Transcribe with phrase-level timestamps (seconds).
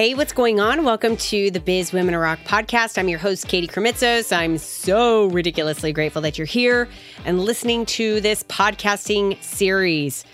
[0.00, 0.84] Hey, what's going on?
[0.84, 2.96] Welcome to the Biz Women Rock podcast.
[2.96, 4.34] I'm your host, Katie Krimitsos.
[4.34, 6.88] I'm so ridiculously grateful that you're here
[7.26, 10.24] and listening to this podcasting series.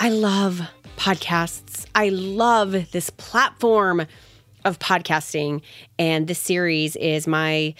[0.00, 0.62] I love
[0.96, 1.86] podcasts.
[1.94, 4.04] I love this platform
[4.64, 5.62] of podcasting.
[5.96, 7.76] And this series is my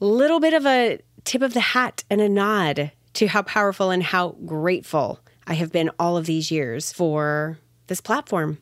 [0.00, 4.02] little bit of a tip of the hat and a nod to how powerful and
[4.02, 8.58] how grateful I have been all of these years for this platform.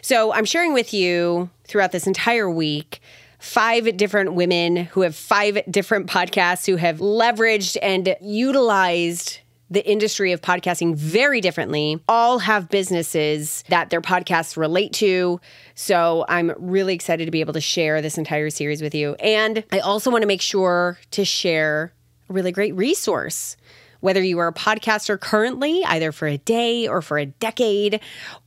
[0.00, 3.00] So I'm sharing with you throughout this entire week
[3.38, 10.32] five different women who have five different podcasts who have leveraged and utilized the industry
[10.32, 11.98] of podcasting very differently.
[12.06, 15.40] All have businesses that their podcasts relate to.
[15.74, 19.14] So I'm really excited to be able to share this entire series with you.
[19.14, 21.92] And I also want to make sure to share
[22.28, 23.56] a really great resource
[24.02, 28.00] whether you are a podcaster currently, either for a day or for a decade,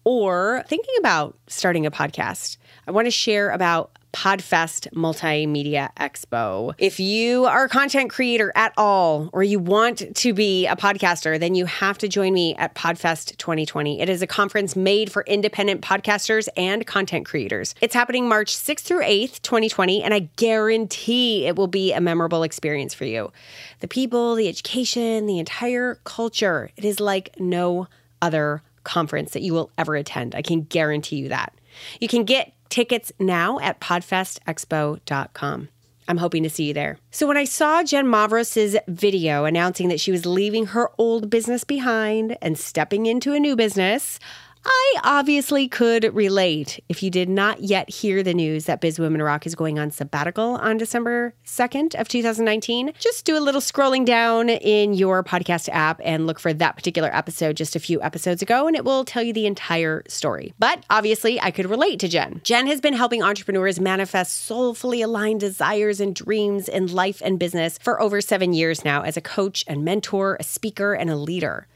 [0.04, 6.74] or thinking about starting a podcast, I want to share about Podfest Multimedia Expo.
[6.78, 11.38] If you are a content creator at all, or you want to be a podcaster,
[11.38, 14.00] then you have to join me at Podfest 2020.
[14.00, 17.76] It is a conference made for independent podcasters and content creators.
[17.82, 22.44] It's happening March 6th through 8th, 2020, and I guarantee it will be a memorable
[22.44, 23.34] experience for you.
[23.82, 27.90] The people, the education, the entire culture, it is like no
[28.22, 30.36] other conference that you will ever attend.
[30.36, 31.54] I can guarantee you that.
[32.00, 35.70] You can get tickets now at podfestexpo.com.
[36.08, 37.00] I'm hoping to see you there.
[37.10, 41.64] So when I saw Jen Mavros's video announcing that she was leaving her old business
[41.64, 44.20] behind and stepping into a new business,
[44.66, 46.84] I obviously could relate.
[46.90, 49.92] If you did not yet hear the news that Biz Women Rock is going on
[49.92, 55.70] sabbatical on December 2nd of 2019, just do a little scrolling down in your podcast
[55.72, 59.06] app and look for that particular episode just a few episodes ago, and it will
[59.06, 60.54] tell you the entire story.
[60.58, 62.42] But obviously, I could relate to Jen.
[62.44, 67.78] Jen has been helping entrepreneurs manifest soulfully aligned desires and dreams in life and business
[67.82, 71.68] for over seven years now as a coach and mentor, a speaker, and a leader.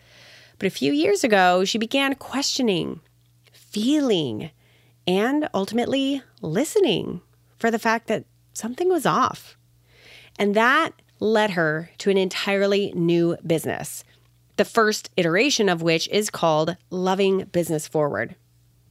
[0.60, 3.00] But a few years ago, she began questioning,
[3.52, 4.52] feeling,
[5.08, 7.22] and ultimately listening
[7.58, 9.58] for the fact that something was off.
[10.38, 14.04] And that led her to an entirely new business,
[14.58, 18.36] the first iteration of which is called Loving Business Forward.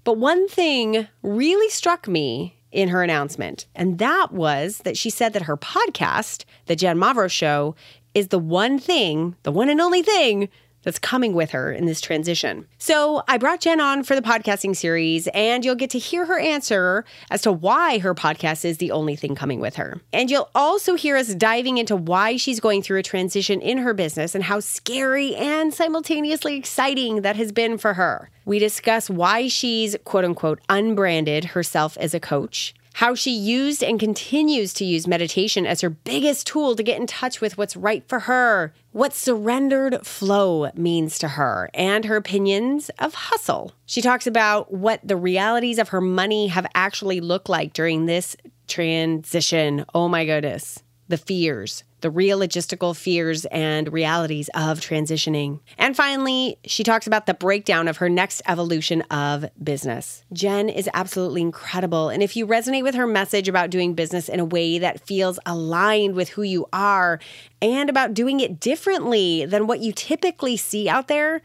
[0.04, 5.34] But one thing really struck me in her announcement, and that was that she said
[5.34, 7.74] that her podcast, The Jen Mavros Show,
[8.14, 10.48] is the one thing, the one and only thing
[10.82, 12.66] that's coming with her in this transition.
[12.78, 16.38] So I brought Jen on for the podcasting series, and you'll get to hear her
[16.38, 20.00] answer as to why her podcast is the only thing coming with her.
[20.12, 23.94] And you'll also hear us diving into why she's going through a transition in her
[23.94, 28.30] business and how scary and simultaneously exciting that has been for her.
[28.44, 34.00] We discuss why she's quote unquote unbranded herself as a coach how she used and
[34.00, 38.02] continues to use meditation as her biggest tool to get in touch with what's right
[38.08, 43.70] for her, what surrendered flow means to her, and her opinions of hustle.
[43.86, 48.36] She talks about what the realities of her money have actually looked like during this
[48.66, 49.84] transition.
[49.94, 50.82] Oh my goodness.
[51.08, 55.60] The fears, the real logistical fears and realities of transitioning.
[55.78, 60.22] And finally, she talks about the breakdown of her next evolution of business.
[60.32, 62.08] Jen is absolutely incredible.
[62.10, 65.38] And if you resonate with her message about doing business in a way that feels
[65.46, 67.18] aligned with who you are
[67.62, 71.42] and about doing it differently than what you typically see out there,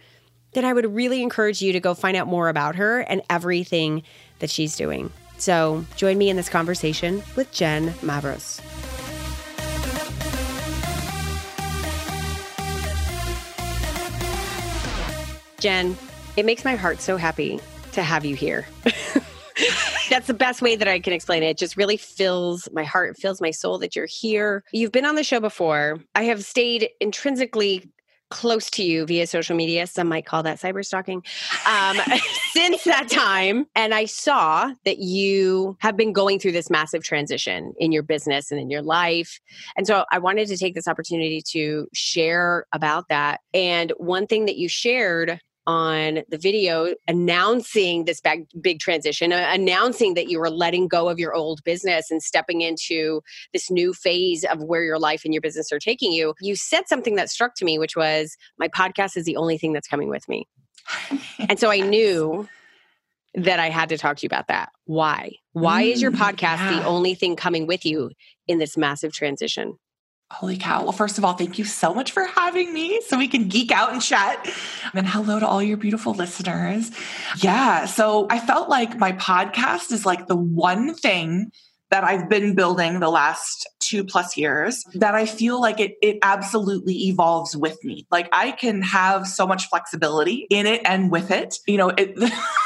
[0.54, 4.04] then I would really encourage you to go find out more about her and everything
[4.40, 5.12] that she's doing.
[5.38, 8.62] So join me in this conversation with Jen Mavros.
[15.64, 15.98] Jen,
[16.36, 17.58] it makes my heart so happy
[17.94, 18.68] to have you here.
[20.10, 21.52] That's the best way that I can explain it.
[21.52, 24.66] It just really fills my heart, fills my soul that you're here.
[24.74, 26.00] You've been on the show before.
[26.16, 27.90] I have stayed intrinsically
[28.30, 29.86] close to you via social media.
[29.86, 31.24] Some might call that cyber stalking.
[31.66, 31.98] Um,
[32.52, 37.74] since that time, and I saw that you have been going through this massive transition
[37.78, 39.40] in your business and in your life.
[39.78, 43.42] And so I wanted to take this opportunity to share about that.
[43.54, 49.50] And one thing that you shared on the video announcing this big, big transition, uh,
[49.52, 53.22] announcing that you were letting go of your old business and stepping into
[53.54, 56.88] this new phase of where your life and your business are taking you, you said
[56.88, 60.10] something that struck to me, which was, My podcast is the only thing that's coming
[60.10, 60.48] with me.
[61.50, 62.48] and so I knew
[63.36, 64.70] that I had to talk to you about that.
[64.86, 65.32] Why?
[65.54, 66.80] Why mm, is your mm, podcast yeah.
[66.80, 68.12] the only thing coming with you
[68.48, 69.78] in this massive transition?
[70.32, 70.84] Holy cow.
[70.84, 73.72] Well, first of all, thank you so much for having me so we can geek
[73.72, 74.50] out and chat.
[74.94, 76.90] And hello to all your beautiful listeners.
[77.38, 77.86] Yeah.
[77.86, 81.52] So I felt like my podcast is like the one thing
[81.92, 86.18] that I've been building the last two plus years that I feel like it, it
[86.24, 88.08] absolutely evolves with me.
[88.10, 91.60] Like I can have so much flexibility in it and with it.
[91.68, 92.18] You know, it,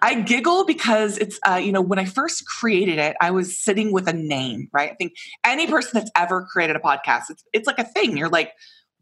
[0.00, 3.92] I giggle because it's, uh, you know, when I first created it, I was sitting
[3.92, 4.92] with a name, right?
[4.92, 5.14] I think
[5.44, 8.16] any person that's ever created a podcast, it's, it's like a thing.
[8.16, 8.52] You're like,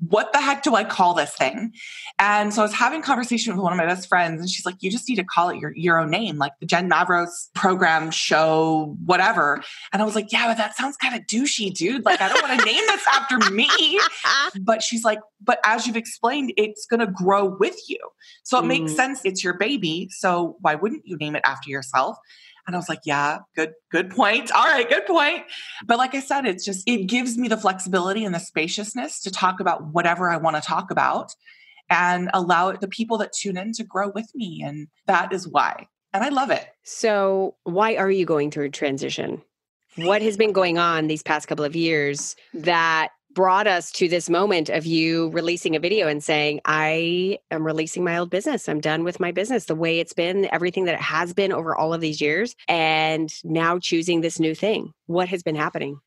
[0.08, 1.72] what the heck do I call this thing?
[2.18, 4.76] And so I was having conversation with one of my best friends, and she's like,
[4.80, 8.10] you just need to call it your, your own name, like the Jen Mavros program,
[8.10, 9.62] show, whatever.
[9.92, 12.04] And I was like, yeah, but that sounds kind of douchey, dude.
[12.04, 13.68] Like, I don't want to name this after me.
[14.60, 17.98] But she's like, but as you've explained, it's going to grow with you.
[18.42, 18.68] So it mm.
[18.68, 19.20] makes sense.
[19.24, 20.08] It's your baby.
[20.10, 22.16] So why wouldn't you name it after yourself?
[22.66, 24.50] And I was like, yeah, good, good point.
[24.52, 25.44] All right, good point.
[25.86, 29.30] But like I said, it's just, it gives me the flexibility and the spaciousness to
[29.30, 31.32] talk about whatever I want to talk about
[31.88, 34.62] and allow the people that tune in to grow with me.
[34.64, 35.88] And that is why.
[36.12, 36.66] And I love it.
[36.82, 39.42] So, why are you going through a transition?
[39.96, 44.28] What has been going on these past couple of years that brought us to this
[44.28, 48.68] moment of you releasing a video and saying, I am releasing my old business.
[48.68, 51.74] I'm done with my business the way it's been, everything that it has been over
[51.74, 54.92] all of these years, and now choosing this new thing.
[55.06, 56.00] What has been happening?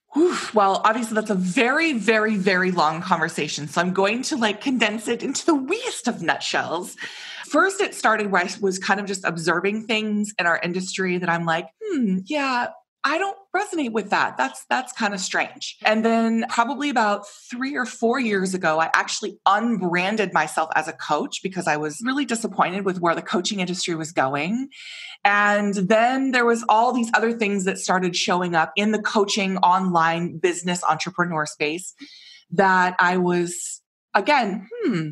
[0.54, 3.68] Well, obviously that's a very, very, very long conversation.
[3.68, 6.96] So I'm going to like condense it into the weest of nutshells.
[7.48, 11.30] First, it started where I was kind of just observing things in our industry that
[11.30, 12.68] I'm like, hmm, yeah,
[13.05, 14.38] I don't resonate with that.
[14.38, 15.77] That's that's kind of strange.
[15.85, 20.94] And then probably about 3 or 4 years ago, I actually unbranded myself as a
[20.94, 24.69] coach because I was really disappointed with where the coaching industry was going.
[25.25, 29.57] And then there was all these other things that started showing up in the coaching
[29.57, 31.94] online business entrepreneur space
[32.51, 33.81] that I was
[34.13, 35.09] again, hmm,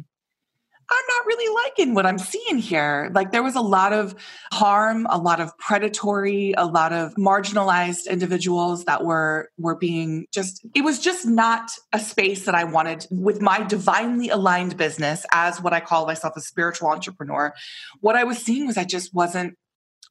[0.91, 3.09] I'm not really liking what I'm seeing here.
[3.13, 4.13] Like there was a lot of
[4.51, 10.65] harm, a lot of predatory, a lot of marginalized individuals that were were being just
[10.75, 15.61] it was just not a space that I wanted with my divinely aligned business as
[15.61, 17.53] what I call myself a spiritual entrepreneur.
[18.01, 19.57] What I was seeing was I just wasn't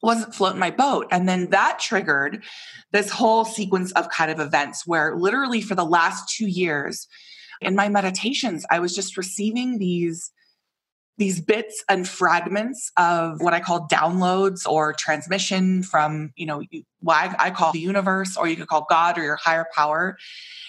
[0.03, 1.09] wasn't floating my boat.
[1.11, 2.43] And then that triggered
[2.91, 7.07] this whole sequence of kind of events where literally for the last 2 years
[7.61, 10.33] in my meditations I was just receiving these
[11.21, 16.63] these bits and fragments of what I call downloads or transmission from, you know,
[17.01, 20.17] why I call the universe, or you could call God or your higher power.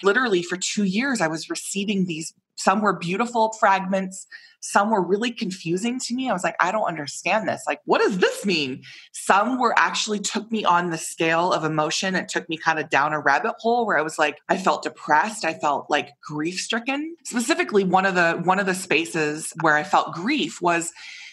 [0.02, 4.26] Literally, for two years, I was receiving these some were beautiful fragments.
[4.60, 6.30] Some were really confusing to me.
[6.30, 7.64] I was like i don't understand this.
[7.66, 8.82] Like what does this mean?
[9.12, 12.14] Some were actually took me on the scale of emotion.
[12.14, 14.84] It took me kind of down a rabbit hole where i was like i felt
[14.84, 15.44] depressed.
[15.44, 19.82] I felt like grief stricken specifically one of the one of the spaces where i
[19.82, 20.92] felt grief was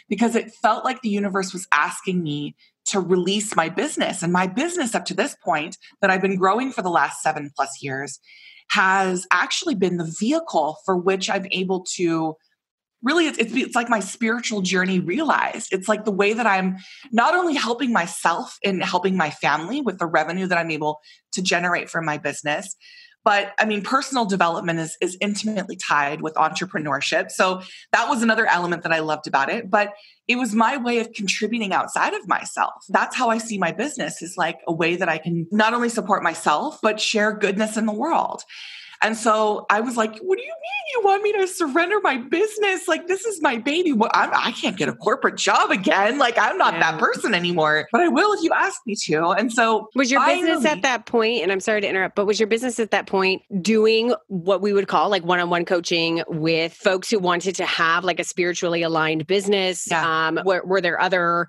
[0.09, 2.55] because it felt like the universe was asking me
[2.85, 4.23] to release my business.
[4.23, 7.51] And my business up to this point that i've been growing for the last 7
[7.55, 8.19] plus years
[8.71, 12.35] has actually been the vehicle for which I'm able to
[13.01, 15.71] really it's, it's, it's like my spiritual journey realized.
[15.71, 16.77] It's like the way that i'm
[17.11, 20.99] not only helping myself and helping my family with the revenue that i'm able
[21.31, 22.75] to generate from my business
[23.29, 27.29] but I mean, personal development is, is intimately tied with entrepreneurship.
[27.29, 29.69] So that was another element that I loved about it.
[29.69, 29.93] But
[30.27, 32.85] it was my way of contributing outside of myself.
[32.89, 35.89] That's how I see my business is like a way that I can not only
[35.89, 38.41] support myself, but share goodness in the world.
[39.01, 42.17] And so I was like, what do you mean you want me to surrender my
[42.17, 42.87] business?
[42.87, 43.93] Like, this is my baby.
[43.93, 46.17] Well, I'm, I can not get a corporate job again.
[46.17, 46.91] Like, I'm not yeah.
[46.91, 49.29] that person anymore, but I will if you ask me to.
[49.29, 52.25] And so, was your finally, business at that point, and I'm sorry to interrupt, but
[52.25, 55.63] was your business at that point doing what we would call like one on one
[55.63, 59.87] coaching with folks who wanted to have like a spiritually aligned business?
[59.89, 60.27] Yeah.
[60.27, 61.47] Um, were, were there other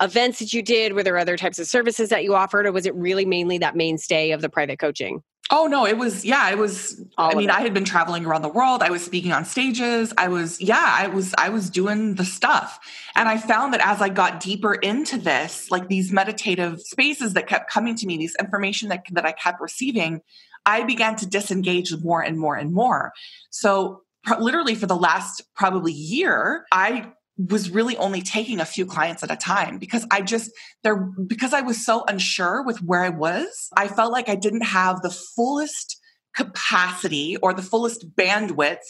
[0.00, 0.92] events that you did?
[0.92, 3.74] Were there other types of services that you offered, or was it really mainly that
[3.74, 5.22] mainstay of the private coaching?
[5.50, 8.42] Oh no, it was yeah, it was All I mean, I had been traveling around
[8.42, 8.82] the world.
[8.82, 10.12] I was speaking on stages.
[10.16, 12.78] I was yeah, I was I was doing the stuff.
[13.14, 17.46] And I found that as I got deeper into this, like these meditative spaces that
[17.46, 20.22] kept coming to me, these information that that I kept receiving,
[20.64, 23.12] I began to disengage more and more and more.
[23.50, 24.00] So
[24.40, 29.30] literally for the last probably year, I was really only taking a few clients at
[29.30, 30.50] a time because I just
[30.82, 33.68] there because I was so unsure with where I was.
[33.76, 36.00] I felt like I didn't have the fullest
[36.34, 38.82] capacity or the fullest bandwidth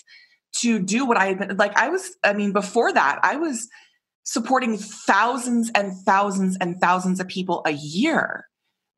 [0.57, 3.67] to do what I had been like I was I mean before that I was
[4.25, 8.47] supporting thousands and thousands and thousands of people a year.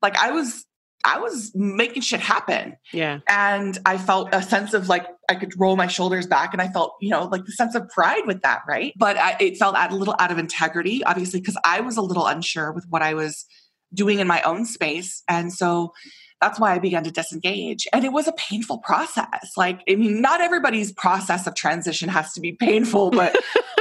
[0.03, 0.65] Like I was
[1.07, 2.77] I was making shit happen.
[2.93, 3.21] Yeah.
[3.29, 6.69] And I felt a sense of like I could roll my shoulders back and I
[6.69, 8.93] felt, you know, like the sense of pride with that, right?
[8.97, 12.27] But I, it felt a little out of integrity, obviously, because I was a little
[12.27, 13.47] unsure with what I was
[13.95, 15.23] doing in my own space.
[15.29, 15.93] And so
[16.40, 17.88] that's why I began to disengage.
[17.93, 19.52] And it was a painful process.
[19.57, 23.37] Like, I mean, not everybody's process of transition has to be painful, but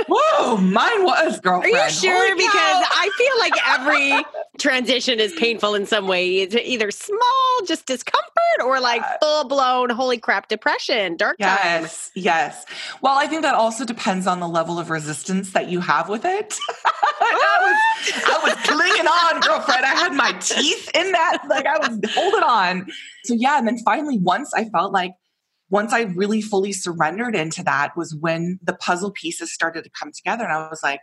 [0.07, 1.75] whoa, mine was, girlfriend.
[1.75, 2.35] Are you sure?
[2.35, 4.25] Because I feel like every
[4.57, 6.39] transition is painful in some way.
[6.39, 8.31] It's either small, just discomfort,
[8.63, 12.11] or like full blown, holy crap, depression, dark yes, times.
[12.15, 12.65] Yes.
[13.01, 16.23] Well, I think that also depends on the level of resistance that you have with
[16.23, 16.55] it.
[17.21, 19.85] I, was, I was clinging on, girlfriend.
[19.85, 21.43] I had my teeth in that.
[21.49, 22.87] Like I was holding on.
[23.23, 23.57] So, yeah.
[23.57, 25.13] And then finally, once I felt like,
[25.69, 30.11] once I really fully surrendered into that was when the puzzle pieces started to come
[30.11, 30.43] together.
[30.43, 30.99] And I was like,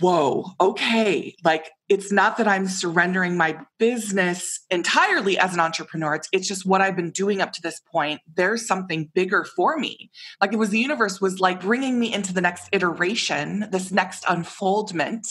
[0.00, 1.34] whoa, okay.
[1.44, 6.14] Like it's not that I'm surrendering my business entirely as an entrepreneur.
[6.14, 8.22] It's, it's just what I've been doing up to this point.
[8.34, 10.10] There's something bigger for me.
[10.40, 14.24] Like it was the universe was like bringing me into the next iteration, this next
[14.26, 15.26] unfoldment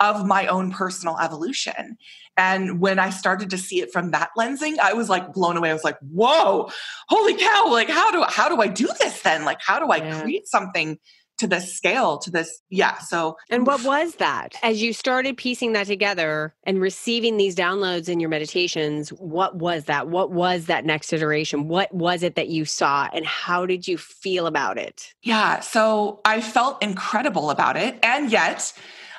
[0.00, 1.98] of my own personal evolution.
[2.36, 5.70] And when I started to see it from that lensing, I was like blown away.
[5.70, 6.70] I was like, whoa,
[7.08, 7.66] holy cow.
[7.70, 9.44] Like, how do, how do I do this then?
[9.44, 10.20] Like, how do I yeah.
[10.20, 10.98] create something
[11.38, 14.54] to this scale to this yeah so and what was that?
[14.62, 19.84] As you started piecing that together and receiving these downloads in your meditations what was
[19.84, 20.08] that?
[20.08, 21.68] What was that next iteration?
[21.68, 25.14] What was it that you saw and how did you feel about it?
[25.22, 28.72] Yeah so i felt incredible about it and yet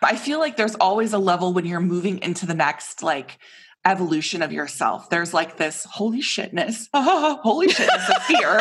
[0.04, 3.40] i feel like there's always a level when you're moving into the next like
[3.86, 5.10] evolution of yourself.
[5.10, 8.60] There's like this holy shitness holy shitness of fear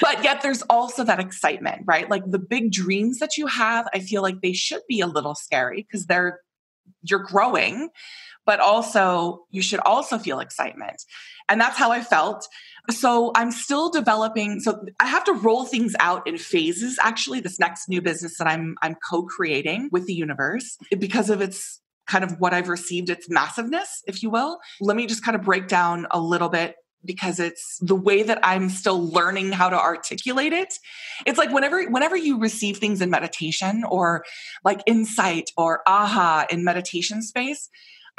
[0.00, 2.08] but yet there's also that excitement, right?
[2.10, 5.34] Like the big dreams that you have, I feel like they should be a little
[5.34, 6.40] scary because they're
[7.02, 7.90] you're growing,
[8.44, 11.02] but also you should also feel excitement.
[11.48, 12.46] And that's how I felt.
[12.90, 14.60] So I'm still developing.
[14.60, 16.98] So I have to roll things out in phases.
[17.02, 21.80] Actually, this next new business that I'm I'm co-creating with the universe because of its
[22.06, 24.58] kind of what I've received, its massiveness, if you will.
[24.80, 26.76] Let me just kind of break down a little bit
[27.06, 30.78] because it's the way that I'm still learning how to articulate it.
[31.24, 34.24] It's like whenever whenever you receive things in meditation or
[34.64, 37.68] like insight or aha in meditation space,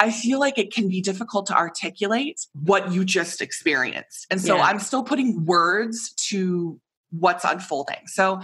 [0.00, 4.26] I feel like it can be difficult to articulate what you just experienced.
[4.30, 4.64] And so yeah.
[4.64, 6.80] I'm still putting words to
[7.10, 8.06] what's unfolding.
[8.06, 8.40] So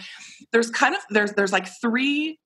[0.52, 2.38] there's kind of there's there's like three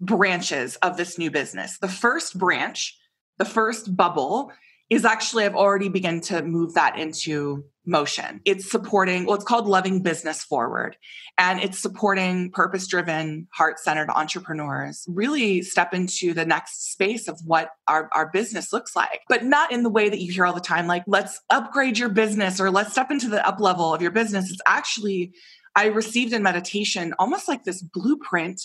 [0.00, 1.78] branches of this new business.
[1.78, 2.96] The first branch,
[3.38, 4.52] the first bubble
[4.90, 8.40] is actually I've already begun to move that into motion.
[8.44, 10.96] It's supporting, well, it's called Loving Business Forward,
[11.36, 17.40] and it's supporting purpose driven, heart centered entrepreneurs really step into the next space of
[17.44, 20.54] what our, our business looks like, but not in the way that you hear all
[20.54, 24.00] the time, like, let's upgrade your business or let's step into the up level of
[24.00, 24.50] your business.
[24.50, 25.32] It's actually,
[25.76, 28.62] I received in meditation almost like this blueprint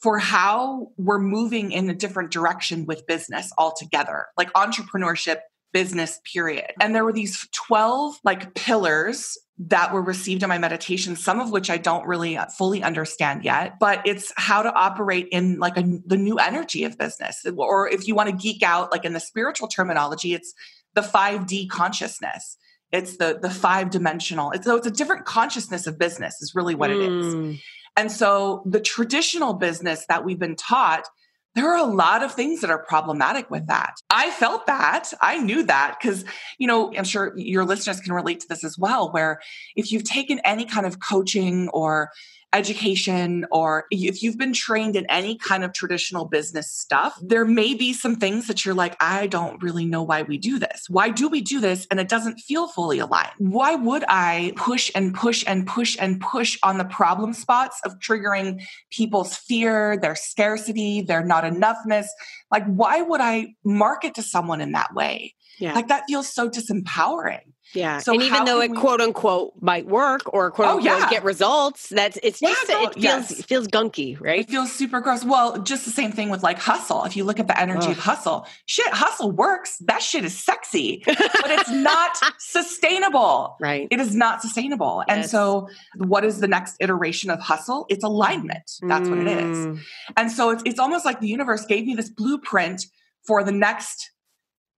[0.00, 5.40] for how we're moving in a different direction with business altogether, like entrepreneurship
[5.72, 6.72] business period.
[6.80, 11.50] And there were these 12 like pillars that were received in my meditation, some of
[11.50, 15.84] which I don't really fully understand yet, but it's how to operate in like a,
[16.06, 17.44] the new energy of business.
[17.56, 20.54] Or if you want to geek out, like in the spiritual terminology, it's
[20.94, 22.56] the 5D consciousness.
[22.90, 24.50] It's the the five dimensional.
[24.50, 26.96] It's so it's a different consciousness of business is really what mm.
[26.96, 27.34] it is.
[27.34, 27.52] Hmm.
[27.96, 31.04] And so the traditional business that we've been taught
[31.54, 33.94] there are a lot of things that are problematic with that.
[34.08, 35.12] I felt that.
[35.20, 36.24] I knew that because,
[36.58, 39.40] you know, I'm sure your listeners can relate to this as well, where
[39.74, 42.10] if you've taken any kind of coaching or
[42.52, 47.74] education or if you've been trained in any kind of traditional business stuff, there may
[47.74, 50.86] be some things that you're like, I don't really know why we do this.
[50.88, 51.86] Why do we do this?
[51.90, 53.30] And it doesn't feel fully aligned.
[53.38, 57.98] Why would I push and push and push and push on the problem spots of
[58.00, 62.06] triggering people's fear, their scarcity, their not enoughness?
[62.50, 65.34] Like, why would I market to someone in that way?
[65.58, 65.74] Yeah.
[65.74, 67.52] Like that feels so disempowering.
[67.74, 67.98] Yeah.
[67.98, 68.76] So and even though it we...
[68.76, 71.10] quote unquote might work or quote oh, unquote yeah.
[71.10, 73.38] get results, that's it's just yeah, no, it feels yes.
[73.38, 74.40] it feels gunky, right?
[74.40, 75.24] It feels super gross.
[75.24, 77.04] Well, just the same thing with like hustle.
[77.04, 77.90] If you look at the energy Ugh.
[77.90, 79.78] of hustle, shit, hustle works.
[79.78, 83.56] That shit is sexy, but it's not sustainable.
[83.60, 83.88] Right.
[83.90, 85.04] It is not sustainable.
[85.06, 85.16] Yes.
[85.16, 87.86] And so what is the next iteration of hustle?
[87.88, 88.70] It's alignment.
[88.82, 89.10] That's mm.
[89.10, 89.58] what it is.
[89.58, 89.80] Mm.
[90.16, 92.84] And so it's it's almost like the universe gave me this blueprint
[93.26, 94.10] for the next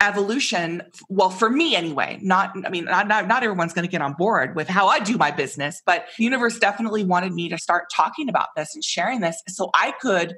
[0.02, 4.14] evolution well for me anyway not i mean not, not, everyone's going to get on
[4.18, 8.28] board with how i do my business but universe definitely wanted me to start talking
[8.28, 10.34] about this and sharing this so i could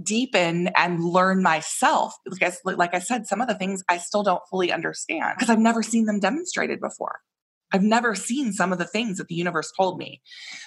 [0.00, 2.14] deepen and learn myself.
[2.24, 5.58] Because, like I said, some of the things I still don't fully understand because I've
[5.58, 7.20] never seen them demonstrated before.
[7.72, 10.20] I've never seen some of the things that the universe told me.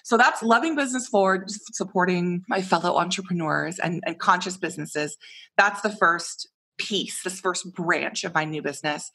[0.03, 5.15] So that's loving business forward, supporting my fellow entrepreneurs and, and conscious businesses.
[5.55, 9.11] That's the first piece, this first branch of my new business.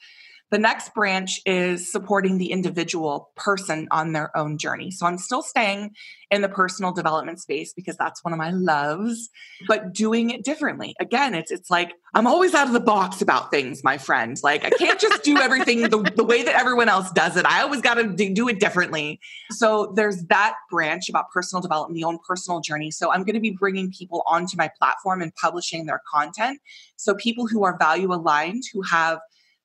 [0.51, 4.91] The next branch is supporting the individual person on their own journey.
[4.91, 5.95] So I'm still staying
[6.31, 9.29] in the personal development space because that's one of my loves,
[9.69, 10.95] but doing it differently.
[11.01, 14.37] Again, it's it's like I'm always out of the box about things, my friend.
[14.43, 17.47] Like I can't just do everything the, the way that everyone else does it.
[17.47, 19.21] I always got to do it differently.
[19.51, 22.91] So there's that branch about personal development, the own personal journey.
[22.91, 26.61] So I'm going to be bringing people onto my platform and publishing their content.
[26.97, 29.21] So people who are value aligned, who have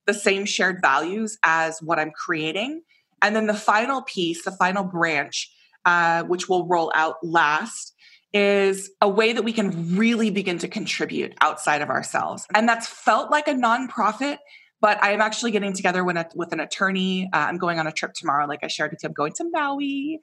[0.05, 2.81] the same shared values as what I'm creating.
[3.21, 5.51] And then the final piece, the final branch,
[5.85, 7.93] uh, which will roll out last,
[8.33, 12.45] is a way that we can really begin to contribute outside of ourselves.
[12.53, 14.39] And that's felt like a nonprofit,
[14.81, 17.29] but I am actually getting together with, a, with an attorney.
[17.31, 19.07] Uh, I'm going on a trip tomorrow, like I shared with you.
[19.07, 20.19] I'm going to Maui.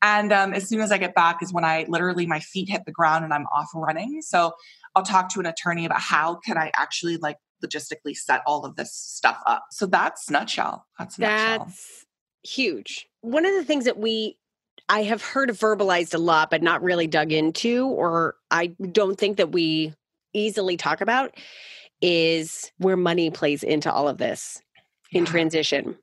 [0.00, 2.84] And um, as soon as I get back is when I literally, my feet hit
[2.86, 4.22] the ground and I'm off running.
[4.22, 4.52] So
[4.94, 8.76] I'll talk to an attorney about how can I actually like logistically set all of
[8.76, 9.66] this stuff up.
[9.70, 10.86] So that's nutshell.
[10.98, 11.74] That's that's nutshell.
[12.42, 13.08] huge.
[13.20, 14.38] One of the things that we
[14.88, 19.36] I have heard verbalized a lot, but not really dug into, or I don't think
[19.38, 19.94] that we
[20.32, 21.34] easily talk about,
[22.00, 24.62] is where money plays into all of this
[25.12, 25.30] in yeah.
[25.30, 25.96] transition.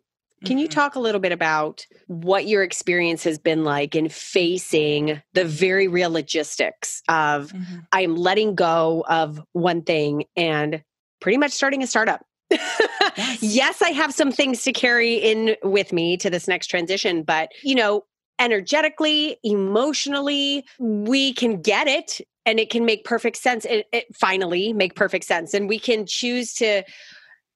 [0.45, 0.73] Can you mm-hmm.
[0.77, 5.87] talk a little bit about what your experience has been like in facing the very
[5.87, 7.79] real logistics of mm-hmm.
[7.93, 10.83] I am letting go of one thing and
[11.23, 12.25] pretty much starting a startup.
[12.51, 13.37] yes.
[13.41, 17.49] yes, I have some things to carry in with me to this next transition, but
[17.63, 18.03] you know,
[18.39, 23.63] energetically, emotionally, we can get it and it can make perfect sense.
[23.65, 25.53] It, it finally make perfect sense.
[25.53, 26.83] And we can choose to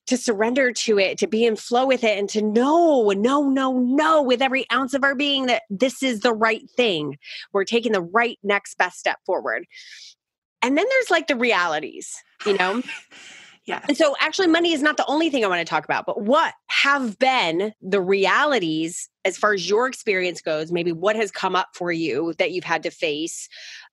[0.07, 3.77] to surrender to it, to be in flow with it, and to know, no, no,
[3.77, 7.17] no, with every ounce of our being that this is the right thing.
[7.51, 9.65] We're taking the right next best step forward.
[10.61, 12.81] And then there's like the realities, you know?
[13.67, 13.81] Yeah.
[13.87, 16.21] And so actually money is not the only thing I want to talk about, but
[16.21, 21.53] what have been the realities as far as your experience goes, maybe what has come
[21.53, 23.49] up for you that you've had to face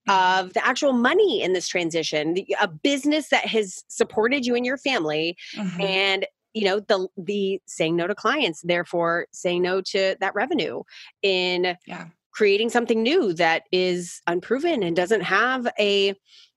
[0.08, 0.46] mm-hmm.
[0.46, 4.64] of the actual money in this transition, the, a business that has supported you and
[4.64, 5.80] your family mm-hmm.
[5.80, 10.82] and you know the the saying no to clients therefore saying no to that revenue
[11.22, 12.06] in yeah.
[12.30, 16.14] creating something new that is unproven and doesn't have a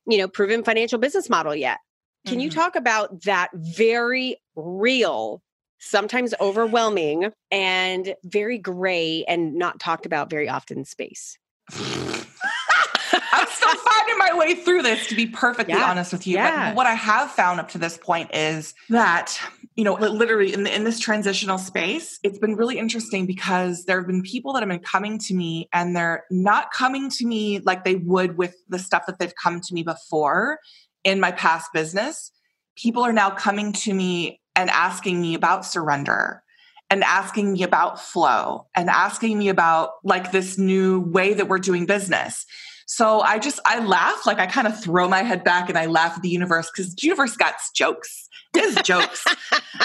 [0.08, 1.80] you know proven financial business model yet
[2.28, 2.42] can mm-hmm.
[2.42, 5.42] you talk about that very real,
[5.80, 11.38] sometimes overwhelming, and very gray and not talked about very often space?
[11.72, 15.90] I'm still finding my way through this, to be perfectly yeah.
[15.90, 16.36] honest with you.
[16.36, 16.70] Yeah.
[16.70, 19.40] But what I have found up to this point is that,
[19.76, 23.98] you know, literally in, the, in this transitional space, it's been really interesting because there
[23.98, 27.60] have been people that have been coming to me and they're not coming to me
[27.60, 30.60] like they would with the stuff that they've come to me before
[31.08, 32.32] in my past business,
[32.76, 36.43] people are now coming to me and asking me about surrender
[36.89, 41.60] and asking me about flow and asking me about like this new way that we're
[41.60, 42.46] doing business.
[42.88, 45.86] So I just I laugh like I kind of throw my head back and I
[45.86, 48.28] laugh at the universe because the universe got jokes.
[48.54, 49.24] His jokes.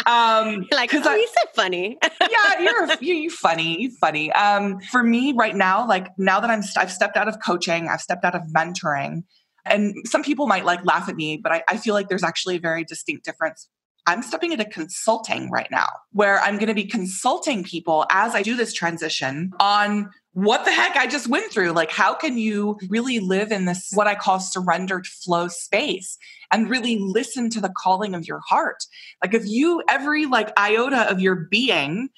[0.07, 1.99] Um, like, oh, I, so funny.
[2.21, 3.83] yeah, you're you, you funny.
[3.83, 4.33] You funny.
[4.33, 8.01] Um, for me right now, like now that I'm I've stepped out of coaching, I've
[8.01, 9.23] stepped out of mentoring.
[9.65, 12.57] And some people might like laugh at me, but I, I feel like there's actually
[12.57, 13.69] a very distinct difference
[14.07, 18.43] I'm stepping into consulting right now, where I'm going to be consulting people as I
[18.43, 21.71] do this transition on what the heck I just went through.
[21.73, 26.19] Like, how can you really live in this, what I call surrendered flow space
[26.51, 28.83] and really listen to the calling of your heart?
[29.23, 32.09] Like, if you, every like iota of your being,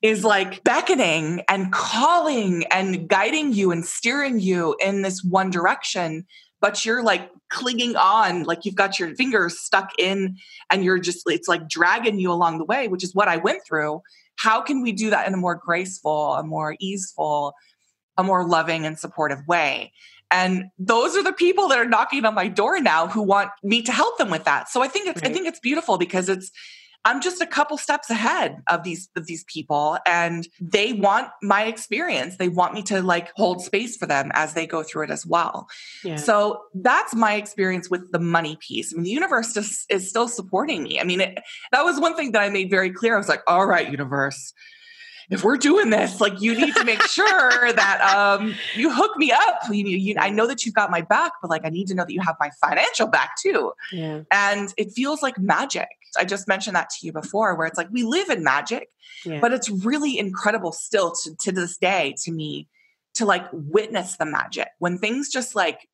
[0.00, 6.26] is like beckoning and calling and guiding you and steering you in this one direction
[6.64, 10.38] but you're like clinging on, like you've got your fingers stuck in
[10.70, 13.60] and you're just, it's like dragging you along the way, which is what I went
[13.66, 14.00] through.
[14.36, 17.52] How can we do that in a more graceful, a more easeful,
[18.16, 19.92] a more loving and supportive way?
[20.30, 23.82] And those are the people that are knocking on my door now who want me
[23.82, 24.70] to help them with that.
[24.70, 25.30] So I think it's, right.
[25.30, 26.50] I think it's beautiful because it's,
[27.04, 31.64] I'm just a couple steps ahead of these of these people and they want my
[31.64, 32.36] experience.
[32.36, 35.26] They want me to like hold space for them as they go through it as
[35.26, 35.68] well.
[36.02, 36.16] Yeah.
[36.16, 38.92] So that's my experience with the money piece.
[38.92, 40.98] I mean, the universe just is still supporting me.
[40.98, 41.38] I mean, it,
[41.72, 43.14] that was one thing that I made very clear.
[43.14, 44.54] I was like, all right, universe,
[45.30, 49.32] if we're doing this, like you need to make sure that um, you hook me
[49.32, 49.60] up.
[49.70, 52.04] You, you, I know that you've got my back, but like I need to know
[52.04, 53.72] that you have my financial back too.
[53.92, 54.22] Yeah.
[54.30, 55.88] And it feels like magic.
[56.16, 58.88] I just mentioned that to you before, where it's like we live in magic,
[59.24, 59.40] Yeah.
[59.40, 62.68] but it's really incredible still to, to this day to me
[63.14, 64.68] to like witness the magic.
[64.78, 65.88] When things just like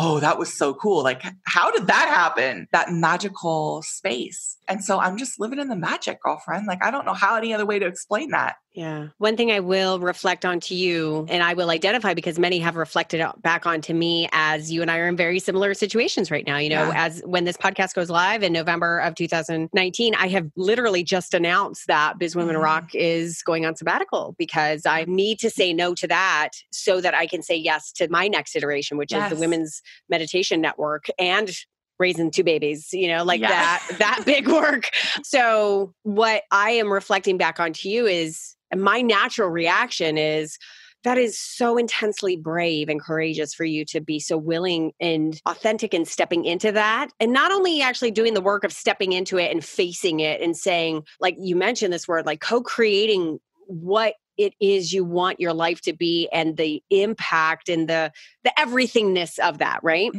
[0.00, 1.02] oh that was so cool.
[1.02, 2.68] Like how did that happen?
[2.72, 4.56] That magical space.
[4.68, 6.66] And so i'm just living in the magic girlfriend.
[6.66, 9.08] Like i don't know how any other way to explain that Yeah.
[9.18, 13.20] One thing I will reflect onto you, and I will identify because many have reflected
[13.42, 16.58] back onto me as you and I are in very similar situations right now.
[16.58, 17.06] You know, Yeah.
[17.06, 21.88] as when this podcast goes live in November of 2019, I have literally just announced
[21.88, 22.62] that Biz Women Mhm.
[22.62, 27.14] Rock is going on sabbatical because I need to say no to that so that
[27.14, 31.50] I can say yes to my next iteration, which is the Women's Meditation Network and
[31.98, 33.48] raising two babies you know like Yeah.
[33.48, 34.88] that that big work
[35.24, 40.58] so what i am reflecting back onto you is my natural reaction is
[41.04, 45.94] that is so intensely brave and courageous for you to be so willing and authentic
[45.94, 49.50] in stepping into that and not only actually doing the work of stepping into it
[49.50, 54.92] and facing it and saying like you mentioned this word like co-creating what it is
[54.92, 58.12] you want your life to be and the impact and the
[58.44, 60.10] the everythingness of that right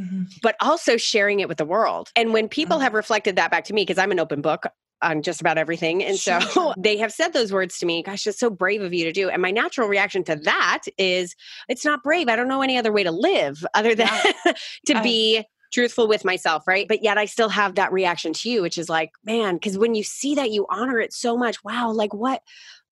[0.41, 2.11] but also sharing it with the world.
[2.15, 2.83] And when people Mhm.
[2.83, 4.65] have reflected that back to me, because I'm an open book
[5.01, 6.03] on just about everything.
[6.03, 8.93] And so Sure, they have said those words to me, gosh, it's so brave of
[8.93, 9.29] you to do.
[9.29, 11.35] And my natural reaction to that is
[11.67, 12.27] it's not brave.
[12.27, 14.07] I don't know any other way to live other than
[14.87, 16.87] to I- be truthful with myself, right?
[16.87, 19.93] But yet I still have that reaction to you, which is like, man, because when
[19.93, 21.63] you see that, you honor it so much.
[21.63, 22.41] Wow, like what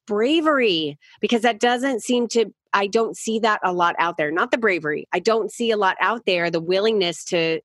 [0.05, 4.31] bravery, because that doesn't seem to, I don't see that a lot out there.
[4.31, 5.07] Not the bravery.
[5.11, 7.61] I don't see a lot out there, the willingness to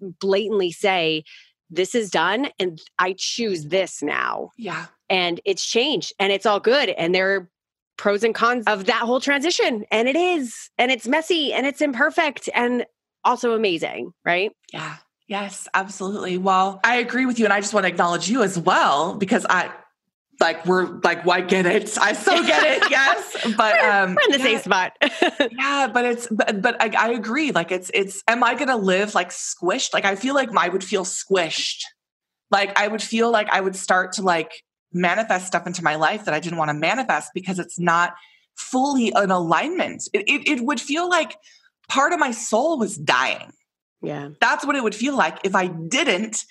[0.00, 1.24] blatantly say,
[1.70, 4.50] this is done and I choose this now.
[4.58, 6.90] yeah And it's changed and it's all good.
[6.90, 7.50] And there are
[7.96, 9.84] pros and cons of that whole transition.
[9.90, 10.70] And it is.
[10.78, 12.86] And it's messy and it's imperfect and
[13.24, 14.52] also amazing, right?
[14.72, 14.96] Yeah.
[15.28, 16.38] Yes, absolutely.
[16.38, 17.44] Well, I agree with you.
[17.44, 19.70] And I just want to acknowledge you as well because I
[20.40, 21.96] like we're like, why get it?
[21.98, 22.90] I so get it.
[22.90, 23.54] Yes.
[23.56, 24.96] But um We're in the yeah, same spot.
[25.52, 27.52] yeah, but it's but, but I, I agree.
[27.52, 29.92] Like it's it's am I gonna live like squished?
[29.92, 31.82] Like I feel like I would feel squished.
[32.50, 34.52] Like I would feel like I would start to like
[34.92, 38.14] manifest stuff into my life that I didn't want to manifest because it's not
[38.56, 40.08] fully in alignment.
[40.12, 41.36] It, it, it would feel like
[41.88, 43.52] part of my soul was dying
[44.02, 44.30] yeah.
[44.40, 46.44] that's what it would feel like if I didn't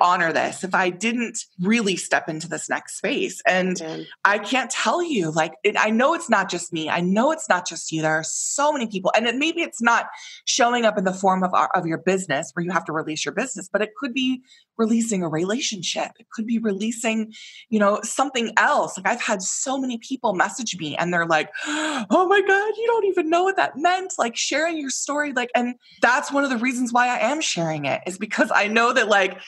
[0.00, 3.42] honor this, if I didn't really step into this next space.
[3.46, 4.02] And yeah.
[4.24, 6.88] I can't tell you, like, it, I know it's not just me.
[6.88, 8.02] I know it's not just you.
[8.02, 10.06] There are so many people, and it, maybe it's not
[10.44, 13.24] showing up in the form of, our, of your business where you have to release
[13.24, 14.42] your business, but it could be
[14.80, 16.10] releasing a relationship.
[16.18, 17.34] It could be releasing,
[17.68, 18.96] you know, something else.
[18.96, 22.86] Like I've had so many people message me and they're like, oh my God, you
[22.86, 24.14] don't even know what that meant.
[24.18, 25.32] Like sharing your story.
[25.34, 28.68] Like, and that's one of the reasons why I am sharing it is because I
[28.68, 29.38] know that like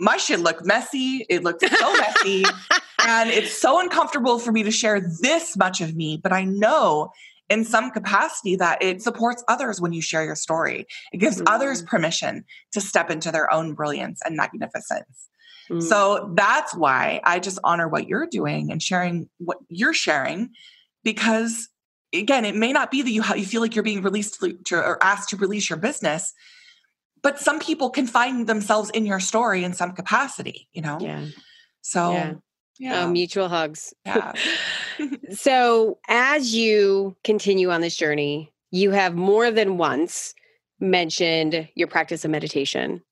[0.00, 1.26] my shit looked messy.
[1.28, 2.44] It looked so messy.
[3.02, 7.12] And it's so uncomfortable for me to share this much of me, but I know
[7.48, 10.86] in some capacity that it supports others when you share your story.
[11.10, 11.86] It gives others Mm.
[11.86, 15.28] permission to step into their own brilliance and magnificence.
[15.70, 15.82] Mm.
[15.82, 20.50] So that's why I just honor what you're doing and sharing what you're sharing
[21.02, 21.70] because
[22.12, 25.02] again, it may not be that you you feel like you're being released to- or
[25.02, 26.34] asked to release your business,
[27.22, 30.98] but some people can find themselves in your story in some capacity, you know?
[31.00, 31.26] yeah.
[31.82, 32.32] So Yeah.
[32.78, 33.04] yeah.
[33.04, 33.92] Oh, mutual hugs.
[34.06, 34.32] yeah.
[35.30, 40.34] So, as you continue on this journey, you have more than once
[40.80, 43.02] mentioned your practice of meditation.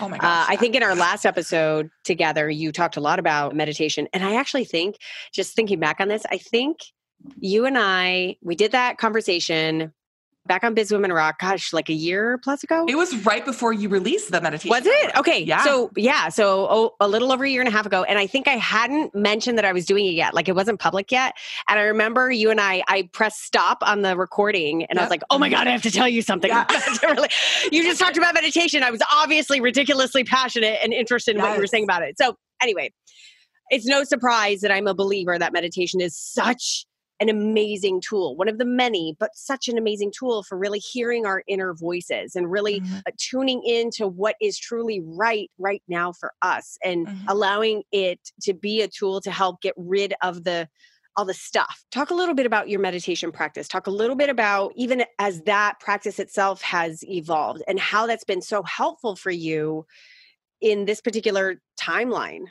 [0.00, 0.46] Oh my Uh, gosh.
[0.50, 4.08] I think in our last episode together, you talked a lot about meditation.
[4.12, 4.96] And I actually think,
[5.34, 6.78] just thinking back on this, I think
[7.38, 9.92] you and I, we did that conversation
[10.46, 12.86] back on Biz Women Rock, gosh, like a year plus ago.
[12.88, 14.70] it was right before you released the meditation.
[14.70, 15.16] Was it?
[15.16, 15.40] Okay.
[15.40, 15.64] Yeah.
[15.64, 16.28] So, yeah.
[16.28, 18.04] So, oh, a little over a year and a half ago.
[18.04, 20.34] And I think I hadn't mentioned that I was doing it yet.
[20.34, 21.34] Like it wasn't public yet.
[21.68, 25.10] And I remember you and I, I pressed stop on the recording and I was
[25.10, 26.50] like, oh my God, I have to tell you something.
[26.50, 26.66] Yeah.
[27.72, 28.82] You just talked about meditation.
[28.82, 32.16] I was obviously ridiculously passionate and interested in what you were saying about it.
[32.18, 32.92] So, anyway,
[33.70, 36.86] it's no surprise that I'm a believer that meditation is such
[37.20, 41.26] an amazing tool, one of the many, but such an amazing tool for really hearing
[41.26, 43.02] our inner voices and really Mhm.
[43.06, 47.26] uh, tuning into what is truly right right now for us and Mhm.
[47.28, 50.68] allowing it to be a tool to help get rid of the
[51.18, 51.82] all the stuff.
[51.90, 53.68] Talk a little bit about your meditation practice.
[53.68, 58.24] Talk a little bit about even as that practice itself has evolved and how that's
[58.24, 59.86] been so helpful for you
[60.60, 62.46] in this particular timeline.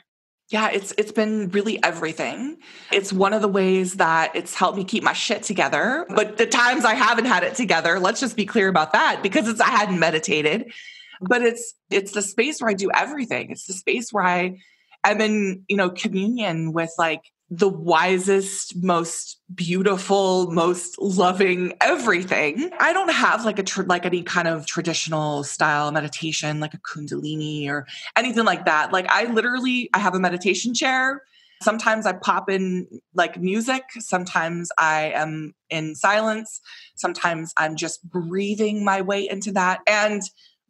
[0.48, 2.58] Yeah, it's it's been really everything.
[2.92, 6.06] It's one of the ways that it's helped me keep my shit together.
[6.14, 9.48] But the times I haven't had it together, let's just be clear about that because
[9.48, 10.72] it's I hadn't meditated.
[11.20, 13.50] But it's it's the space where I do everything.
[13.50, 14.58] It's the space where I
[15.02, 22.70] am in, you know, communion with like the wisest, most beautiful, most loving everything.
[22.80, 26.78] I don't have like a tr- like any kind of traditional style meditation, like a
[26.78, 28.92] kundalini or anything like that.
[28.92, 31.22] Like I literally, I have a meditation chair.
[31.62, 33.84] Sometimes I pop in like music.
[34.00, 36.60] Sometimes I am in silence.
[36.96, 39.80] Sometimes I'm just breathing my way into that.
[39.86, 40.20] And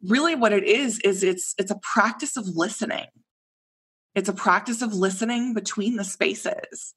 [0.07, 3.07] really, what it is is it's it's a practice of listening
[4.17, 6.93] it's a practice of listening between the spaces.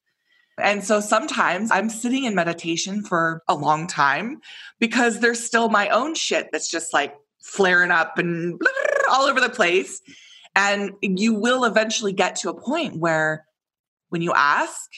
[0.59, 4.41] And so sometimes I'm sitting in meditation for a long time
[4.79, 8.61] because there's still my own shit that's just like flaring up and
[9.11, 10.01] all over the place.
[10.55, 13.47] And you will eventually get to a point where
[14.09, 14.91] when you ask,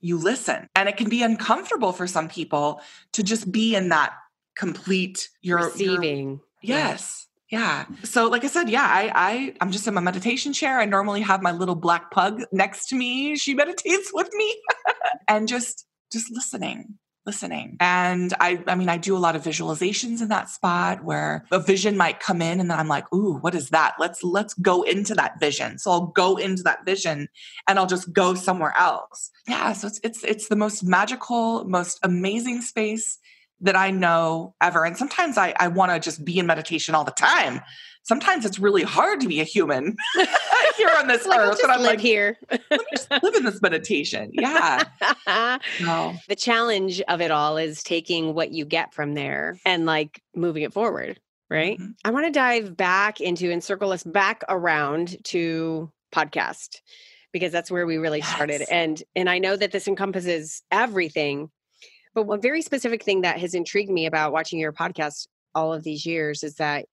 [0.00, 0.68] you listen.
[0.76, 2.80] And it can be uncomfortable for some people
[3.12, 4.14] to just be in that
[4.54, 6.40] complete you're receiving.
[6.62, 7.27] Yes.
[7.50, 7.86] Yeah.
[8.04, 10.78] So like I said, yeah, I, I I'm just in my meditation chair.
[10.78, 13.36] I normally have my little black pug next to me.
[13.36, 14.56] She meditates with me
[15.28, 20.22] and just just listening listening and i i mean i do a lot of visualizations
[20.22, 23.54] in that spot where a vision might come in and then i'm like ooh what
[23.54, 27.28] is that let's let's go into that vision so i'll go into that vision
[27.68, 31.98] and i'll just go somewhere else yeah so it's it's it's the most magical most
[32.02, 33.18] amazing space
[33.60, 34.84] that I know ever.
[34.84, 37.60] And sometimes I, I want to just be in meditation all the time.
[38.04, 39.96] Sometimes it's really hard to be a human
[40.76, 41.60] here on this like, earth.
[41.62, 42.38] And I'm like, here.
[42.50, 44.30] let me just live in this meditation.
[44.32, 44.84] Yeah.
[45.80, 46.14] no.
[46.28, 50.62] The challenge of it all is taking what you get from there and like moving
[50.62, 51.20] it forward.
[51.50, 51.78] Right.
[51.78, 51.92] Mm-hmm.
[52.04, 56.80] I want to dive back into and circle us back around to podcast
[57.32, 58.28] because that's where we really yes.
[58.34, 58.62] started.
[58.70, 61.50] And and I know that this encompasses everything
[62.18, 65.84] but one very specific thing that has intrigued me about watching your podcast all of
[65.84, 66.86] these years is that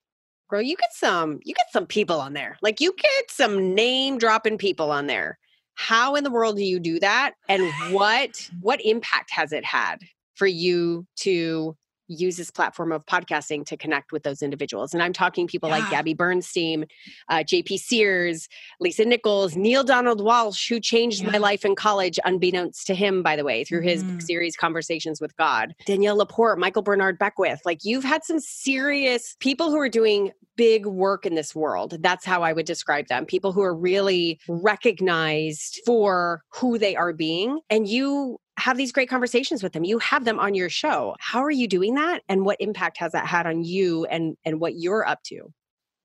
[0.48, 2.56] girl, you get some you get some people on there.
[2.62, 5.36] Like you get some name dropping people on there.
[5.74, 7.32] How in the world do you do that?
[7.48, 9.96] And what what impact has it had
[10.34, 11.76] for you to
[12.08, 14.94] use this platform of podcasting to connect with those individuals.
[14.94, 15.78] And I'm talking people yeah.
[15.78, 16.86] like Gabby Bernstein,
[17.28, 18.48] uh, JP Sears,
[18.80, 21.30] Lisa Nichols, Neale Donald Walsch, who changed yeah.
[21.30, 24.22] my life in college, unbeknownst to him, by the way, through his mm.
[24.22, 25.74] series Conversations with God.
[25.86, 27.60] Danielle LaPorte, Michael Bernard Beckwith.
[27.64, 31.98] Like you've had some serious people who are doing big work in this world.
[32.00, 33.26] That's how I would describe them.
[33.26, 37.60] People who are really recognized for who they are being.
[37.70, 39.84] And you have these great conversations with them.
[39.84, 41.14] You have them on your show.
[41.18, 42.22] How are you doing that?
[42.28, 45.52] And what impact has that had on you and and what you're up to?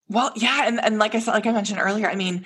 [0.10, 2.46] Well, yeah, and, and like I said, like I mentioned earlier, I mean,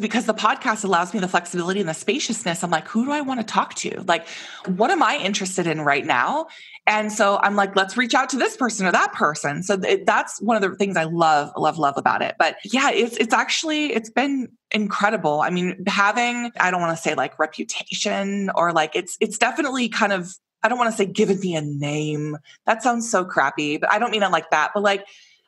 [0.00, 2.64] because the podcast allows me the flexibility and the spaciousness.
[2.64, 4.02] I'm like, who do I want to talk to?
[4.06, 4.26] Like,
[4.66, 6.46] what am I interested in right now?
[6.86, 9.62] And so I'm like, let's reach out to this person or that person.
[9.62, 12.34] So it, that's one of the things I love, love, love about it.
[12.38, 15.40] But yeah, it's it's actually it's been incredible.
[15.40, 19.88] I mean, having I don't want to say like reputation or like it's it's definitely
[19.88, 22.36] kind of I don't want to say given me a name.
[22.66, 24.72] That sounds so crappy, but I don't mean it like that.
[24.74, 25.06] But like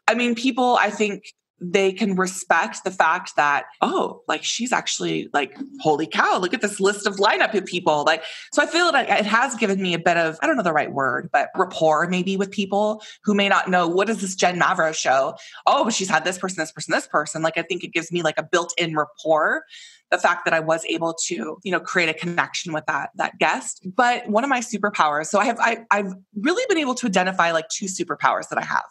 [0.08, 1.24] I mean, people I think
[1.60, 6.60] they can respect the fact that oh like she's actually like holy cow look at
[6.60, 9.94] this list of lineup of people like so i feel like it has given me
[9.94, 13.34] a bit of i don't know the right word but rapport maybe with people who
[13.34, 15.34] may not know what is this jen mavros show
[15.66, 18.12] oh but she's had this person this person this person like i think it gives
[18.12, 19.62] me like a built-in rapport
[20.10, 23.38] the fact that I was able to, you know, create a connection with that that
[23.38, 23.84] guest.
[23.96, 27.50] But one of my superpowers, so I have I, I've really been able to identify
[27.50, 28.84] like two superpowers that I have.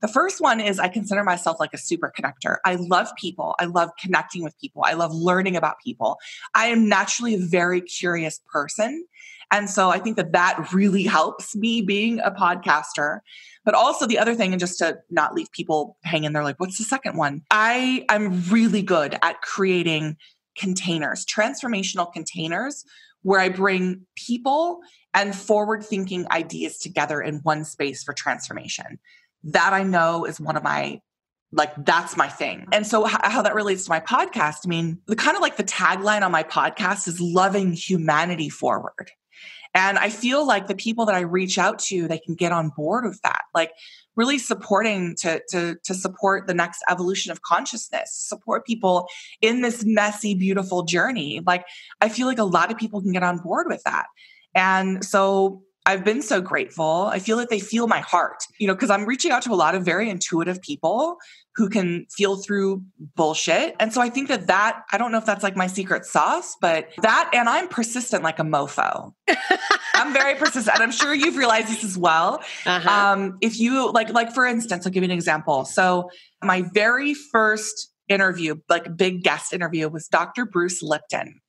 [0.00, 2.58] The first one is I consider myself like a super connector.
[2.64, 3.56] I love people.
[3.58, 4.82] I love connecting with people.
[4.84, 6.18] I love learning about people.
[6.54, 9.04] I am naturally a very curious person.
[9.50, 13.20] And so I think that that really helps me being a podcaster.
[13.64, 16.78] But also the other thing, and just to not leave people hanging, they're like, what's
[16.78, 17.42] the second one?
[17.50, 20.16] I I'm really good at creating
[20.56, 22.84] containers, transformational containers
[23.22, 24.80] where I bring people
[25.14, 28.98] and forward thinking ideas together in one space for transformation
[29.44, 31.00] that I know is one of my
[31.50, 32.66] like that's my thing.
[32.72, 35.64] And so how, that relates to my podcast, I mean, the kind of like the
[35.64, 39.10] tagline on my podcast is loving humanity forward.
[39.74, 42.70] And I feel like the people that I reach out to, they can get on
[42.70, 43.42] board with that.
[43.54, 43.70] Like
[44.16, 49.06] really supporting to to to support the next evolution of consciousness, support people
[49.40, 51.40] in this messy beautiful journey.
[51.46, 51.64] Like
[52.00, 54.06] I feel like a lot of people can get on board with that.
[54.54, 57.08] And so I've been so grateful.
[57.10, 59.56] I feel that they feel my heart, you know, because I'm reaching out to a
[59.56, 61.16] lot of very intuitive people
[61.56, 62.84] who can feel through
[63.16, 63.74] bullshit.
[63.80, 66.56] And so I think that that, I don't know if that's like my secret sauce,
[66.60, 69.14] but that, and I'm persistent like a mofo.
[69.94, 70.74] I'm very persistent.
[70.74, 72.42] And I'm sure you've realized this as well.
[72.66, 72.90] Uh-huh.
[72.90, 75.64] Um, if you like, like for instance, I'll give you an example.
[75.64, 76.10] So
[76.44, 80.44] my very first interview, like big guest interview was Dr.
[80.44, 81.40] Bruce Lipton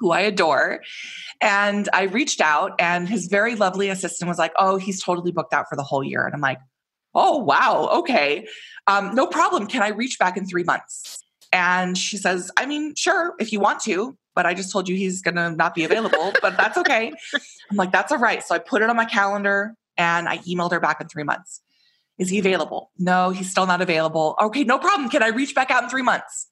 [0.00, 0.80] who I adore.
[1.40, 5.54] And I reached out, and his very lovely assistant was like, Oh, he's totally booked
[5.54, 6.24] out for the whole year.
[6.24, 6.58] And I'm like,
[7.14, 7.88] Oh, wow.
[7.98, 8.46] Okay.
[8.86, 9.66] Um, no problem.
[9.66, 11.22] Can I reach back in three months?
[11.52, 14.94] And she says, I mean, sure, if you want to, but I just told you
[14.94, 17.12] he's going to not be available, but that's okay.
[17.70, 18.42] I'm like, that's all right.
[18.42, 21.60] So I put it on my calendar and I emailed her back in three months.
[22.18, 22.90] Is he available?
[22.98, 24.36] No, he's still not available.
[24.40, 25.08] Okay, no problem.
[25.08, 26.48] Can I reach back out in three months?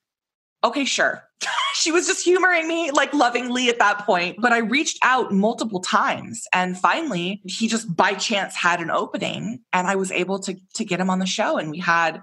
[0.64, 1.22] Okay, sure.
[1.78, 4.36] she was just humoring me like lovingly at that point.
[4.40, 9.60] But I reached out multiple times and finally he just by chance had an opening
[9.72, 12.20] and I was able to to get him on the show and we had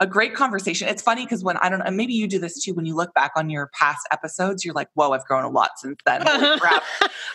[0.00, 0.86] a great conversation.
[0.86, 2.72] It's funny because when I don't know, maybe you do this too.
[2.72, 5.70] When you look back on your past episodes, you're like, "Whoa, I've grown a lot
[5.76, 6.58] since then." Uh-huh.
[6.60, 6.84] crap!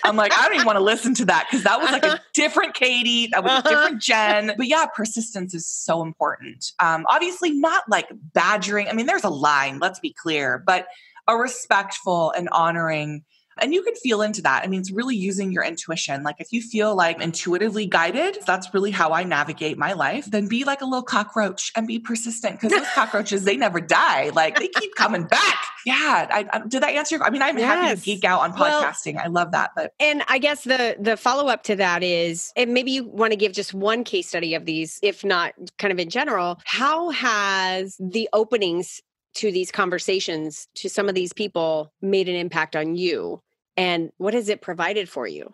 [0.06, 2.14] I'm like, I don't even want to listen to that because that was like a
[2.14, 2.18] uh-huh.
[2.34, 3.70] different Katie, that was a uh-huh.
[3.70, 4.54] different Jen.
[4.56, 6.72] But yeah, persistence is so important.
[6.80, 8.88] Um, obviously, not like badgering.
[8.88, 9.80] I mean, there's a line.
[9.80, 10.88] Let's be clear, but
[11.28, 13.24] a respectful and honoring
[13.60, 14.64] and you can feel into that.
[14.64, 16.24] I mean, it's really using your intuition.
[16.24, 20.48] Like if you feel like intuitively guided, that's really how I navigate my life, then
[20.48, 24.30] be like a little cockroach and be persistent because those cockroaches, they never die.
[24.30, 25.56] Like they keep coming back.
[25.86, 26.30] Yeah.
[26.32, 27.68] I, I, did that answer your, I mean, I'm yes.
[27.68, 29.16] happy to geek out on podcasting.
[29.16, 29.72] Well, I love that.
[29.76, 33.34] But and I guess the the follow up to that is, and maybe you want
[33.34, 37.10] to give just one case study of these, if not kind of in general, how
[37.10, 39.02] has the openings
[39.36, 43.42] to these conversations to some of these people made an impact on you
[43.78, 45.54] and what has it provided for you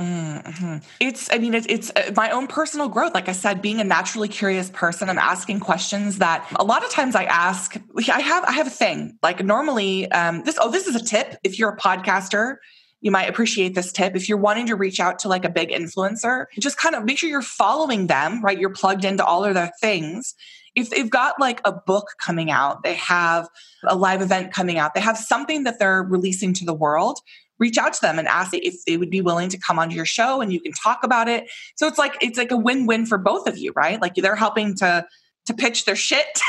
[0.00, 0.76] Mm-hmm.
[0.98, 3.12] It's, I mean, it's, it's uh, my own personal growth.
[3.12, 6.90] Like I said, being a naturally curious person, I'm asking questions that a lot of
[6.90, 7.76] times I ask.
[8.08, 9.18] I have, I have a thing.
[9.22, 10.58] Like normally, um, this.
[10.60, 11.36] Oh, this is a tip.
[11.44, 12.56] If you're a podcaster,
[13.02, 14.16] you might appreciate this tip.
[14.16, 17.18] If you're wanting to reach out to like a big influencer, just kind of make
[17.18, 18.42] sure you're following them.
[18.42, 20.34] Right, you're plugged into all of their things,
[20.74, 23.48] if they've got like a book coming out, they have
[23.86, 27.18] a live event coming out, they have something that they're releasing to the world,
[27.58, 30.06] reach out to them and ask if they would be willing to come onto your
[30.06, 31.50] show and you can talk about it.
[31.76, 34.00] So it's like it's like a win-win for both of you, right?
[34.00, 35.06] Like they're helping to
[35.46, 36.26] to pitch their shit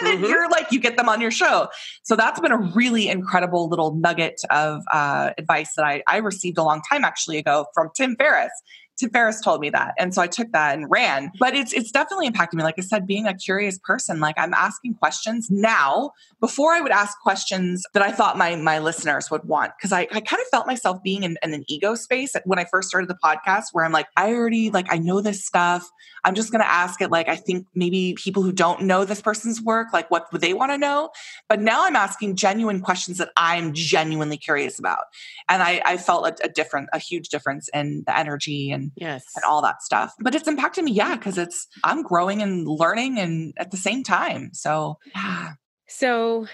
[0.00, 0.24] and then mm-hmm.
[0.24, 1.68] you're like you get them on your show
[2.02, 6.58] so that's been a really incredible little nugget of uh, advice that I, I received
[6.58, 8.52] a long time actually ago from tim ferriss
[8.98, 9.10] Tim
[9.42, 9.94] told me that.
[9.98, 11.30] And so I took that and ran.
[11.38, 12.64] But it's it's definitely impacted me.
[12.64, 16.12] Like I said, being a curious person, like I'm asking questions now.
[16.40, 19.72] Before I would ask questions that I thought my my listeners would want.
[19.80, 22.64] Cause I, I kind of felt myself being in, in an ego space when I
[22.64, 25.88] first started the podcast where I'm like, I already like I know this stuff.
[26.24, 29.60] I'm just gonna ask it like I think maybe people who don't know this person's
[29.60, 31.10] work, like what would they want to know?
[31.48, 35.04] But now I'm asking genuine questions that I'm genuinely curious about.
[35.48, 39.24] And I, I felt a, a different, a huge difference in the energy and yes.
[39.34, 40.14] and all that stuff.
[40.20, 44.02] But it's impacted me yeah because it's i'm growing and learning and at the same
[44.02, 45.52] time so yeah.
[45.88, 46.46] So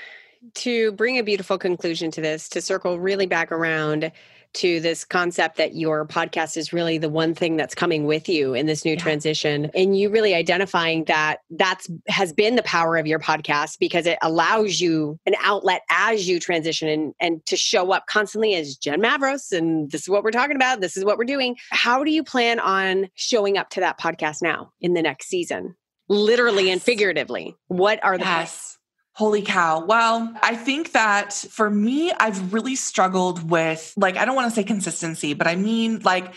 [0.55, 4.11] to bring a beautiful conclusion to this to circle really back around
[4.55, 8.55] to this concept that your podcast is really the one thing that's coming with you
[8.55, 8.99] in this new yeah.
[8.99, 14.07] transition and you really identifying that that's has been the power of your podcast because
[14.07, 18.77] it allows you an outlet as you transition and, and to show up constantly as
[18.77, 22.05] Jen Mavros and this is what we're talking about this is what we're doing how
[22.05, 25.75] do you plan on showing up to that podcast now in the next season
[26.09, 26.73] literally yes.
[26.73, 28.79] and figuratively what are the yes.
[29.14, 29.85] Holy cow.
[29.85, 34.55] Well, I think that for me, I've really struggled with, like, I don't want to
[34.55, 36.33] say consistency, but I mean, like,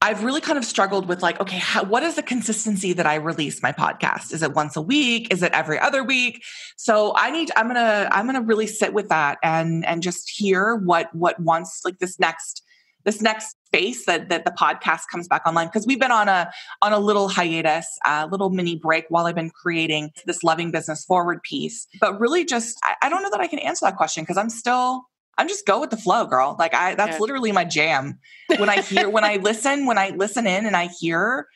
[0.00, 3.16] I've really kind of struggled with, like, okay, how, what is the consistency that I
[3.16, 4.32] release my podcast?
[4.32, 5.32] Is it once a week?
[5.32, 6.42] Is it every other week?
[6.76, 10.74] So I need, I'm gonna, I'm gonna really sit with that and and just hear
[10.74, 12.64] what what wants like this next
[13.08, 16.52] this next space that, that the podcast comes back online because we've been on a
[16.82, 21.06] on a little hiatus a little mini break while i've been creating this loving business
[21.06, 21.86] forward piece.
[22.02, 24.50] But really just i, I don't know that i can answer that question because i'm
[24.50, 25.04] still
[25.38, 26.54] i'm just go with the flow girl.
[26.58, 27.18] Like i that's yeah.
[27.18, 28.18] literally my jam.
[28.58, 31.46] When i hear when i listen when i listen in and i hear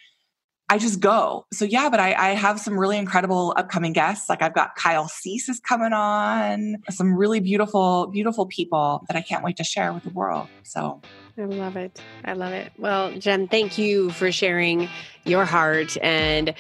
[0.73, 1.45] I just go.
[1.53, 4.31] So yeah, but I, I, have some really incredible upcoming guests.
[4.31, 9.21] Like I've got Kyle Cease is coming on, some really beautiful, beautiful people that I
[9.21, 10.49] can't wait to share with the world.
[10.63, 11.03] So
[11.37, 12.01] I love it.
[12.25, 12.73] I love it.
[12.79, 14.89] Well, Jen, thank you for sharing
[15.25, 16.55] your heart and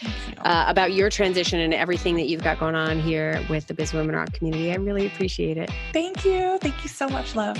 [0.44, 3.94] uh, about your transition and everything that you've got going on here with the Biz
[3.94, 4.72] Women Rock community.
[4.72, 5.70] I really appreciate it.
[5.94, 6.58] Thank you.
[6.60, 7.56] Thank you so much, love.